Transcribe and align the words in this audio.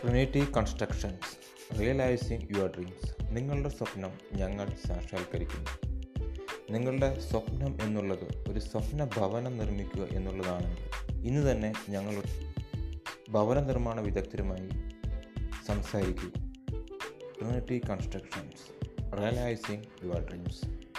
Trinity 0.00 0.46
constructions 0.56 1.50
realising 1.80 2.56
your 2.56 2.70
dreams 2.74 3.28
നിങ്ങളുടെ 3.30 3.68
സ്വപ്നം 3.68 4.10
ഞങ്ങൾ 4.32 4.68
സാക്ഷാത്കരിക്കുന്നു. 4.86 5.70
നിങ്ങളുടെ 6.72 7.20
സ്വപ്നം 7.20 7.78
എന്നുള്ളത് 7.82 8.50
ഒരു 8.50 8.58
സ്വപ്ന 8.58 9.04
ഭവനം 9.04 9.56
നിർമ്മിക്കുക 9.56 10.02
എന്നുള്ളതാണെങ്കിൽ 10.02 11.16
ഇന്ന് 11.26 11.50
തന്നെ 11.50 11.72
ഞങ്ങൾ 11.88 12.22
ഭവന 13.30 13.60
നിർമ്മാണ 13.60 14.00
വിദഗ്ധരുമായി 14.00 14.68
സംസാരിക്കുക 15.66 16.32
Trinity 17.38 17.78
constructions 17.90 18.82
realising 19.16 19.84
your 20.04 20.28
dreams 20.28 20.89